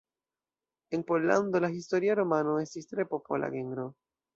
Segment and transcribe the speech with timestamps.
[0.89, 3.91] En Pollando la historia romano estis tre popola genro.